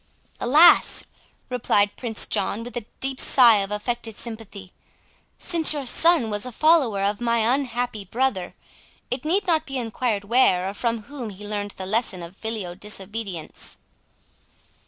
[0.39, 1.03] "Alas!"
[1.51, 4.71] replied Prince John, with a deep sigh of affected sympathy,
[5.37, 8.55] "since your son was a follower of my unhappy brother,
[9.11, 12.73] it need not be enquired where or from whom he learned the lesson of filial
[12.73, 13.77] disobedience."